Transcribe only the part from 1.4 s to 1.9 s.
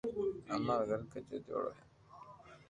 ٺيورو ھي